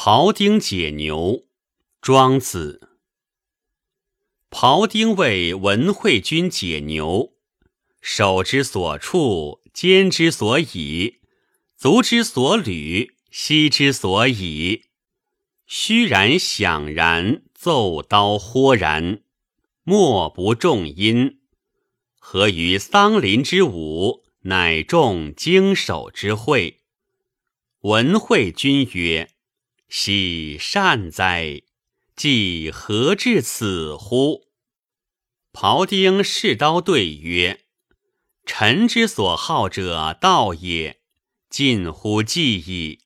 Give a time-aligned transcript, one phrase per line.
[0.00, 1.48] 庖丁解牛，
[2.00, 2.88] 庄子。
[4.48, 7.32] 庖丁为文惠君解牛，
[8.00, 11.16] 手之所处，肩之所以，
[11.76, 14.84] 足之所履，膝之所以。
[15.66, 19.22] 虚然响然，奏刀豁然，
[19.82, 21.40] 莫不重音。
[22.20, 26.82] 合于桑林之舞，乃众经手之会。
[27.80, 29.28] 文惠君曰。
[29.88, 31.62] 喜善哉！
[32.14, 34.48] 既何至此乎？
[35.52, 37.64] 庖丁试刀对曰
[38.44, 41.00] ：“臣之所好者道也，
[41.48, 43.00] 近乎技矣。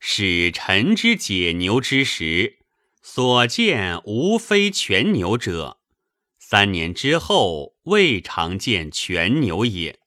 [0.00, 2.58] 使臣之解牛之时，
[3.00, 5.78] 所见无非全牛者。
[6.40, 10.00] 三年之后，未尝见全牛也。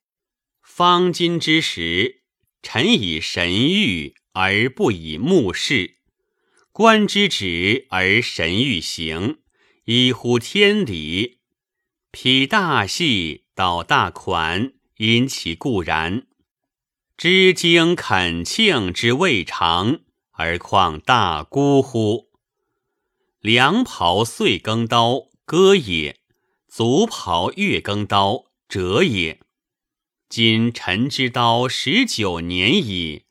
[0.62, 2.23] 方今之时，
[2.62, 5.95] 臣以神谕。”而不以目视，
[6.73, 9.40] 观之止而神欲行，
[9.85, 11.37] 依乎天理。
[12.12, 16.27] 匹大细，导大款，因其固然。
[17.15, 20.01] 知经恳庆之未尝，
[20.32, 22.27] 而况大孤乎？
[23.40, 26.15] 良庖岁更刀，割也；
[26.68, 29.40] 足庖月更刀，折也。
[30.27, 33.24] 今臣之刀十九年矣。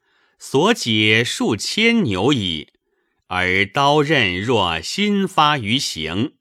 [0.47, 2.69] 所解数千牛矣，
[3.29, 6.35] 而刀刃若新发于形。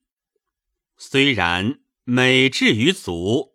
[0.97, 3.53] 虽然，美至于足，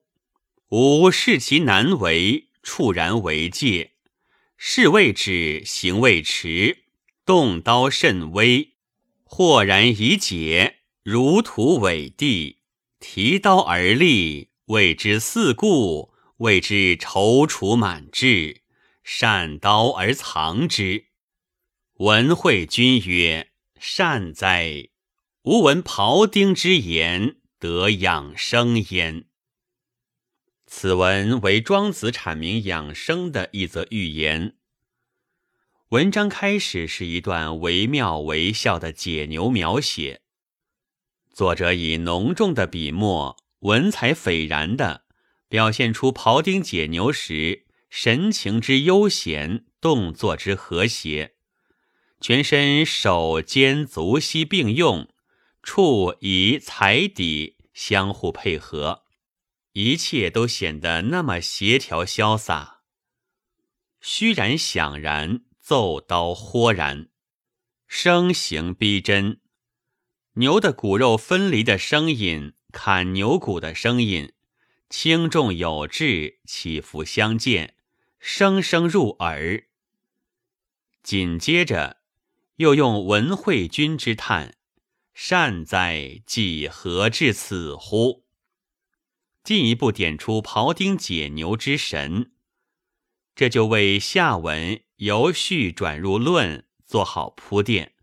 [0.70, 3.92] 吾视其难为，触然为戒。
[4.56, 6.84] 事未止，行未迟，
[7.26, 8.70] 动刀甚微，
[9.24, 12.60] 豁然已解，如土伟地。
[12.98, 18.62] 提刀而立，谓之四顾，谓之踌躇满志。
[19.10, 21.06] 善刀而藏之。
[21.94, 24.90] 文惠君曰：“善哉！
[25.44, 29.24] 吾闻庖丁之言，得养生焉。”
[30.68, 34.58] 此文为庄子阐明养生的一则寓言。
[35.88, 40.20] 文章开始是一段惟妙惟肖的解牛描写，
[41.32, 45.06] 作者以浓重的笔墨，文采斐然的
[45.48, 47.64] 表现出庖丁解牛时。
[47.90, 51.34] 神情之悠闲，动作之和谐，
[52.20, 55.08] 全身手肩足膝并用，
[55.62, 59.04] 触以踩底相互配合，
[59.72, 62.82] 一切都显得那么协调潇洒。
[64.00, 67.08] 虚然响然，奏刀豁然，
[67.86, 69.40] 声形逼真。
[70.34, 74.32] 牛的骨肉分离的声音，砍牛骨的声音，
[74.88, 77.74] 轻重有致，起伏相间。
[78.18, 79.64] 声声入耳。
[81.02, 81.98] 紧接着，
[82.56, 84.56] 又用文惠君之叹
[85.14, 88.24] ：“善哉，几何至此乎？”
[89.44, 92.32] 进一步点出庖丁解牛之神，
[93.34, 97.94] 这就为下文由序转入论做好铺垫。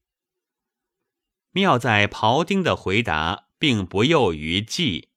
[1.52, 5.10] 妙在庖丁的回答并不囿于计，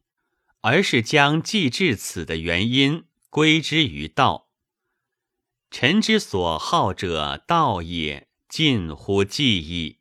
[0.61, 4.48] 而是将计至此的原因归之于道。
[5.71, 9.99] 臣之所好者道也，近乎技矣，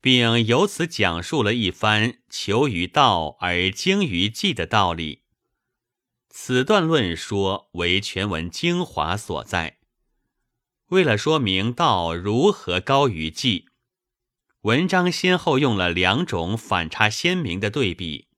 [0.00, 5.22] 并由此讲述了一番求于道而精于技的道理。
[6.28, 9.78] 此段论说为全文精华所在。
[10.88, 13.66] 为了说明道如何高于技，
[14.60, 18.28] 文章先后用了两种反差鲜明的对比：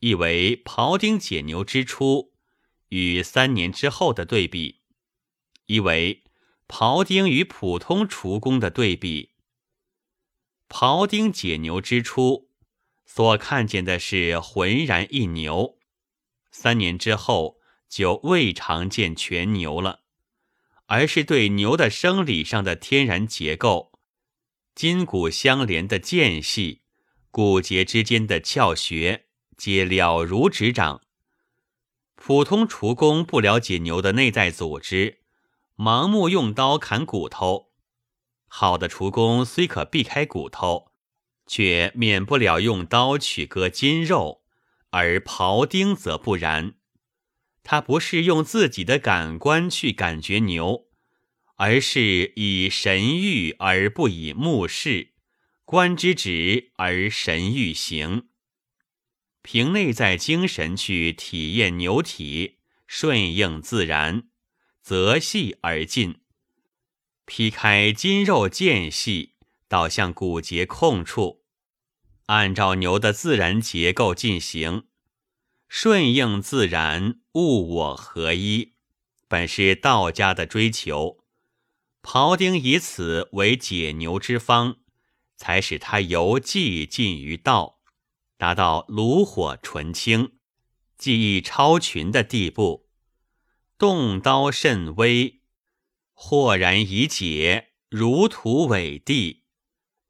[0.00, 2.32] 一为庖丁解牛之初
[2.88, 4.80] 与三年之后的对比。
[5.66, 6.24] 一为
[6.68, 9.32] 庖丁与普通厨工的对比。
[10.68, 12.50] 庖丁解牛之初，
[13.04, 15.78] 所看见的是浑然一牛；
[16.50, 20.00] 三年之后，就未常见全牛了，
[20.86, 23.92] 而是对牛的生理上的天然结构、
[24.74, 26.82] 筋骨相连的间隙、
[27.30, 31.02] 骨节之间的窍穴，皆了如指掌。
[32.16, 35.23] 普通厨工不了解牛的内在组织。
[35.76, 37.72] 盲目用刀砍骨头，
[38.46, 40.92] 好的厨工虽可避开骨头，
[41.48, 44.42] 却免不了用刀取割筋肉；
[44.90, 46.74] 而庖丁则不然，
[47.64, 50.86] 他不是用自己的感官去感觉牛，
[51.56, 55.14] 而是以神欲而不以目视，
[55.64, 58.28] 观之止而神欲行，
[59.42, 64.28] 凭内在精神去体验牛体，顺应自然。
[64.84, 66.20] 择细而进，
[67.24, 69.32] 劈开筋肉间隙，
[69.66, 71.40] 导向骨节空处，
[72.26, 74.84] 按照牛的自然结构进行，
[75.68, 78.74] 顺应自然，物我合一，
[79.26, 81.24] 本是道家的追求。
[82.02, 84.76] 庖丁以此为解牛之方，
[85.34, 87.80] 才使他由技进于道，
[88.36, 90.34] 达到炉火纯青、
[90.98, 92.83] 技艺超群的地步。
[93.76, 95.40] 动刀甚微，
[96.12, 99.42] 豁然以解，如土伟地。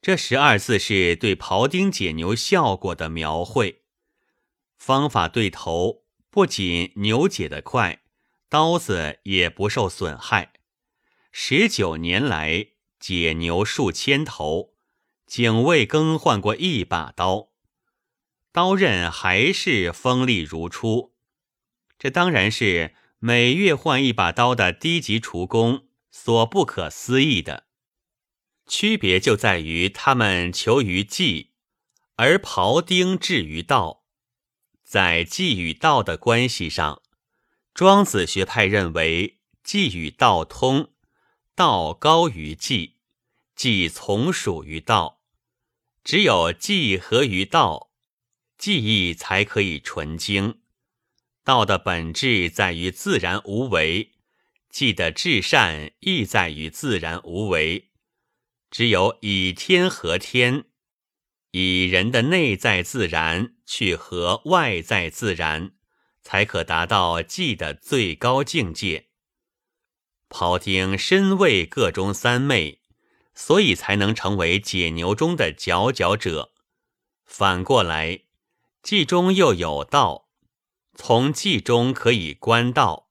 [0.02, 3.84] 这十二字是对庖丁解牛效果的描绘。
[4.76, 8.02] 方法对头，不仅牛解得快，
[8.50, 10.52] 刀子也不受损害。
[11.32, 12.66] 十九年来，
[13.00, 14.74] 解牛数千头，
[15.26, 17.48] 仅未更换过一把刀，
[18.52, 21.14] 刀刃还是锋利如初。
[21.98, 22.94] 这当然是
[23.26, 27.64] 每月换一把刀的低级厨工所不可思议的。
[28.66, 31.52] 区别就在于他们求于技，
[32.16, 34.04] 而庖丁至于道。
[34.82, 37.00] 在技与道的关系上，
[37.72, 40.92] 庄子学派认为技与道通。
[41.54, 42.98] 道高于技，
[43.56, 45.22] 技从属于道。
[46.02, 47.90] 只有技合于道，
[48.58, 50.60] 技艺才可以纯精。
[51.44, 54.12] 道的本质在于自然无为，
[54.70, 57.90] 技的至善亦在于自然无为。
[58.70, 60.64] 只有以天合天，
[61.50, 65.72] 以人的内在自然去合外在自然，
[66.22, 69.10] 才可达到技的最高境界。
[70.30, 72.80] 庖丁身为各中三昧，
[73.34, 76.52] 所以才能成为解牛中的佼佼者。
[77.26, 78.20] 反过来，
[78.82, 80.30] 技中又有道，
[80.94, 83.10] 从技中可以观道。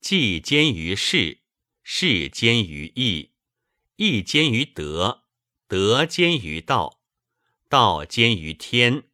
[0.00, 1.40] 技兼于事，
[1.82, 3.32] 事兼于义，
[3.96, 5.24] 义兼于德，
[5.66, 7.00] 德兼于道，
[7.68, 9.04] 道兼于天。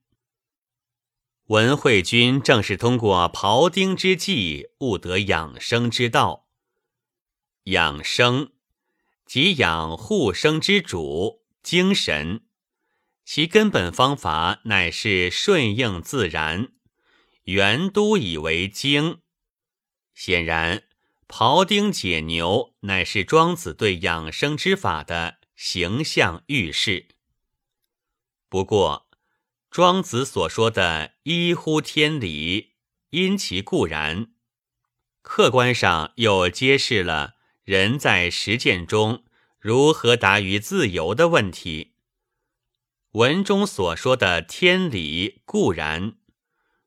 [1.47, 6.49] 文惠君正是通过庖丁之计，悟得养生之道。
[7.65, 8.53] 养生
[9.25, 12.47] 即养护生之主精神，
[13.25, 16.73] 其根本方法乃是顺应自然，
[17.45, 19.21] 原都以为精。
[20.15, 20.85] 显然，
[21.27, 27.09] 庖丁解牛乃是庄子对养生之法的形象预示。
[28.49, 29.09] 不过，
[29.71, 32.75] 庄子所说的依乎天理，
[33.11, 34.33] 因其固然，
[35.23, 37.37] 客观上又揭示了。
[37.65, 39.25] 人在实践中
[39.59, 41.95] 如何达于自由的问题？
[43.13, 46.17] 文中所说的天理固然，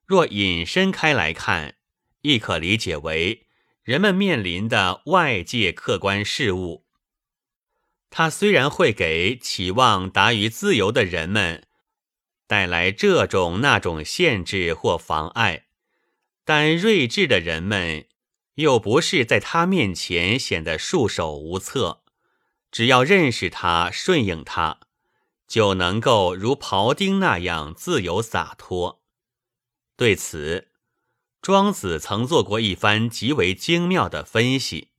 [0.05, 1.75] 若引申开来看，
[2.21, 3.47] 亦可理解为
[3.83, 6.85] 人们面临的外界客观事物。
[8.09, 11.67] 它虽然会给期望达于自由的人们
[12.47, 15.65] 带来这种那种限制或妨碍，
[16.43, 18.05] 但睿智的人们。
[18.55, 22.03] 又不是在他面前显得束手无策，
[22.71, 24.79] 只要认识他、顺应他，
[25.45, 29.01] 就能够如庖丁那样自由洒脱。
[29.97, 30.67] 对此，
[31.41, 34.89] 庄子曾做过一番极为精妙的分析：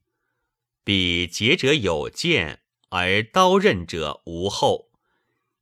[0.83, 4.89] 彼节者有剑，而刀刃者无后；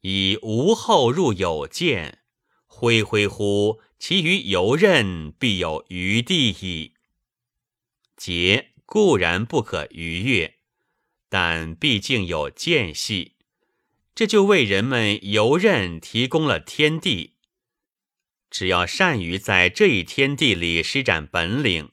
[0.01, 2.19] 以无后入有剑，
[2.65, 6.93] 恢恢乎其余游刃，必有余地矣。
[8.15, 10.59] 节固然不可逾越，
[11.27, 13.33] 但毕竟有间隙，
[14.13, 17.34] 这就为人们游刃提供了天地。
[18.57, 21.91] 只要善于在这一天地里施展本领，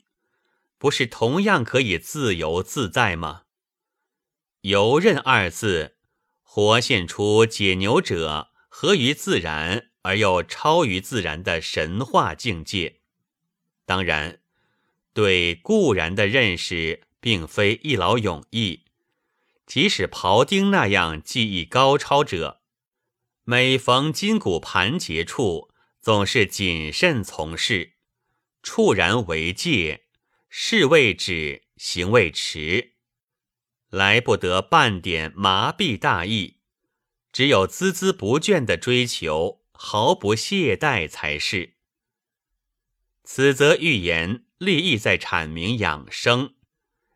[0.78, 3.42] 不是同样可以自由自在吗？
[4.60, 5.96] 游刃二字，
[6.44, 13.00] 活现出解牛者合于自然而又超于自然的神话境界。
[13.84, 14.38] 当然。
[15.12, 18.84] 对固然的认识，并非一劳永逸。
[19.66, 22.60] 即使庖丁那样技艺高超者，
[23.42, 25.71] 每逢筋骨盘结处，
[26.02, 27.94] 总是谨慎从事，
[28.62, 30.02] 触然为戒，
[30.48, 32.96] 事未止，行未迟，
[33.88, 36.58] 来不得半点麻痹大意。
[37.32, 41.76] 只有孜孜不倦的追求，毫不懈怠才是。
[43.24, 44.44] 此则寓言。
[44.58, 46.54] 立意在阐明养生，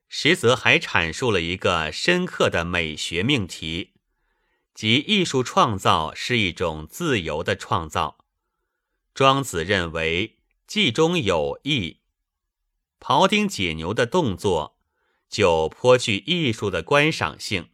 [0.09, 3.93] 实则还阐述了一个深刻的美学命题，
[4.75, 8.26] 即艺术创造是一种自由的创造。
[9.17, 12.01] 庄子认为，计中有意，
[13.01, 14.77] 庖丁解牛的动作，
[15.31, 17.71] 就颇具艺术的观赏性。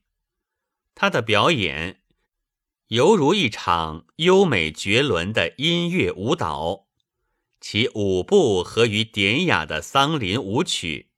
[0.95, 2.01] 他的表演
[2.87, 6.87] 犹如一场优美绝伦的音乐舞蹈，
[7.61, 11.09] 其舞步合于典雅的桑林舞曲，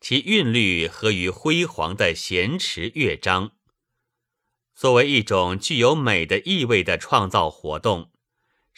[0.00, 3.50] 其韵律合于辉煌的弦池乐章。
[4.74, 8.10] 作为一种具有美的意味的创造活动，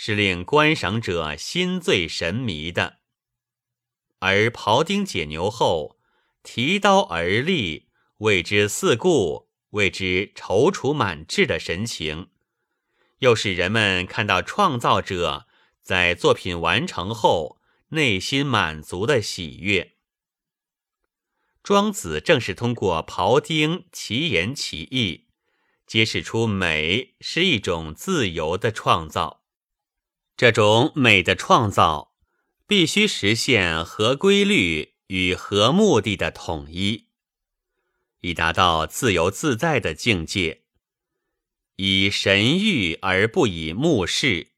[0.00, 3.00] 是令观赏者心醉神迷的。
[4.20, 5.98] 而庖丁解牛后，
[6.44, 7.88] 提刀而立，
[8.18, 9.48] 为之四顾。
[9.72, 12.28] 为之踌躇满志的神情，
[13.18, 15.46] 又使人们看到创造者
[15.82, 19.96] 在作品完成后内心满足的喜悦。
[21.62, 25.26] 庄子正是通过庖丁其言其意，
[25.86, 29.38] 揭示出美是一种自由的创造。
[30.38, 32.12] 这种美的创造，
[32.64, 37.09] 必须实现合规律与合目的的统一。
[38.21, 40.62] 以达到自由自在的境界，
[41.75, 44.52] 以神欲而不以目视，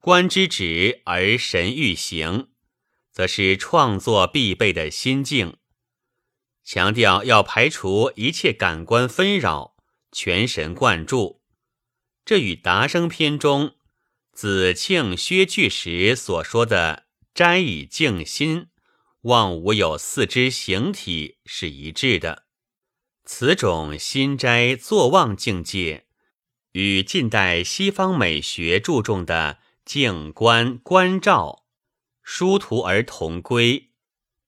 [0.00, 2.48] 观之止而神欲行，
[3.12, 5.56] 则是创作必备的心境。
[6.64, 9.76] 强调要排除一切感官纷扰，
[10.10, 11.44] 全神贯注。
[12.24, 13.75] 这与《达生篇》中
[14.36, 18.66] 子庆薛巨时所说的“斋以静心，
[19.22, 22.44] 望无有四肢形体”是一致的。
[23.24, 26.04] 此种心斋坐忘境界，
[26.72, 31.64] 与近代西方美学注重的静观观照
[32.22, 33.88] 殊途而同归，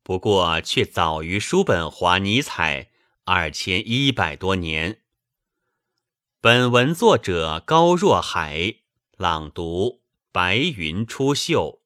[0.02, 2.90] 不过却早于叔本华、尼采
[3.24, 5.00] 二千一百多年。
[6.42, 8.74] 本文作者高若海，
[9.18, 11.80] 朗读：白云出岫。